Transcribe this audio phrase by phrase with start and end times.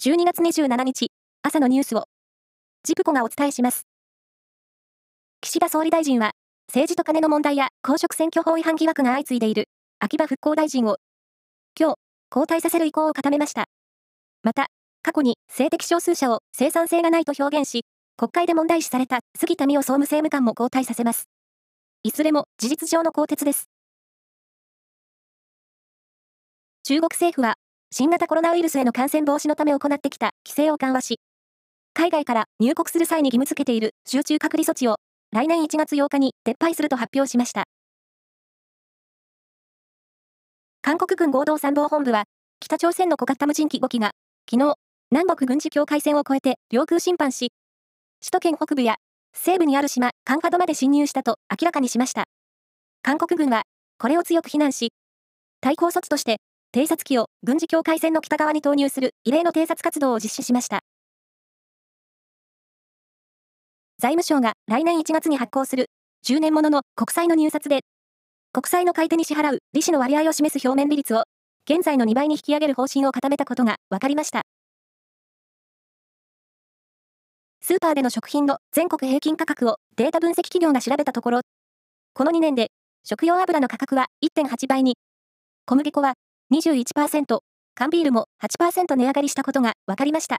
[0.00, 1.10] 12月27日、
[1.42, 2.04] 朝のニュースを、
[2.84, 3.88] ジプコがお伝えします。
[5.40, 6.30] 岸田総理大臣は、
[6.68, 9.64] 政治と金の問題や公職選挙法違反疑惑が相次いでいる、
[9.98, 10.98] 秋葉復興大臣を、
[11.76, 11.96] 今日、
[12.30, 13.64] 交代させる意向を固めました。
[14.44, 14.68] また、
[15.02, 17.84] 過去に性的少数者を生産性がないと表現し、
[18.16, 21.28] 国会で問題視された杉田水脈総務政務官も交代させます。
[22.04, 23.68] いずれも事実上の更迭です。
[26.84, 27.56] 中国政府は
[27.90, 31.20] 新型コロナウイルスへの感染防止のため行ってきた規制を緩和し、
[31.94, 34.96] 海外から入国する際に義務付けている集中隔離措置を
[35.32, 37.64] 来年1月8日に撤廃すると発表しました。
[40.82, 42.24] 韓国軍合同参謀本部は、
[42.60, 44.12] 北朝鮮の小型無人機5機が、
[44.48, 44.74] 昨日、
[45.10, 47.52] 南北軍事境界線を越えて領空侵犯し、
[48.20, 48.96] 首都圏北部や
[49.34, 52.24] 西部にある島、カンファドまで侵入したと明らかにしました。
[53.02, 53.62] 韓国軍は、
[53.98, 54.92] これを強く非難し、
[55.60, 56.38] 対抗措置として、
[56.74, 60.80] 偵察機を軍事境界線の北側に投入する異例の偵察活動を実施しました。
[63.98, 65.86] 財務省が来年1月に発行する
[66.26, 67.80] 10年ものの国債の入札で、
[68.52, 71.24] 国債の買い手に支払う利子の割合を示す表面利率を
[71.64, 74.42] 現在の2倍に引き上げる方針を固めたことが分かりました。
[77.62, 81.40] スーパーでの食品の全国平均価格をデータ分析企業が調べたところ、
[82.12, 82.68] この2年で
[83.04, 84.96] 食用油の価格は1.8倍に、
[85.64, 86.14] 小麦粉は
[86.50, 87.40] 21%、
[87.74, 90.38] 缶ビールも8%値上がりしたことが分かりました。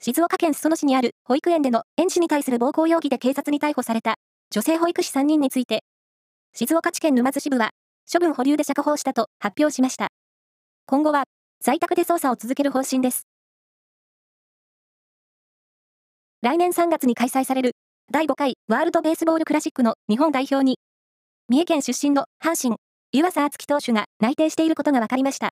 [0.00, 4.14] 静岡県裾野市にある保育園での園児に対する暴行容疑で警察に逮捕された
[4.50, 5.84] 女性保育士3人について、
[6.52, 7.70] 静岡地検沼津支部は
[8.12, 10.08] 処分保留で釈放したと発表しました。
[10.86, 11.24] 今後は
[11.62, 13.28] 在宅で捜査を続ける方針です。
[16.42, 17.76] 来年3月に開催される
[18.10, 20.78] 第5回ワールドベースボールクラシックの日本代表に
[21.50, 22.76] 三重県出身の阪神、
[23.10, 25.50] 湯浅敦樹投手が内定していることが分かりました。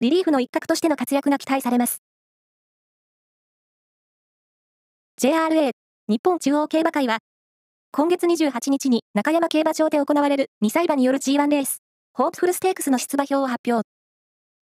[0.00, 2.02] リリーフの一角としての活躍が期待されます。
[5.20, 5.70] JRA
[6.08, 7.18] 日本中央競馬会は、
[7.92, 11.84] 今月28日に中山競馬場で行われる2歳馬による G1 レース、
[12.14, 13.86] ホープフルステークスの出馬表を発表。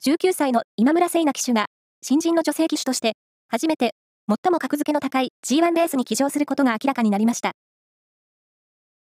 [0.04, 1.68] 19歳の今村聖奈騎手が、
[2.02, 3.14] 新人の女性騎手として、
[3.48, 3.94] 初めて、
[4.28, 7.52] 最も格付けの高い G1 レースに騎乗することが明らかになりました。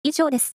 [0.01, 0.55] 以上です。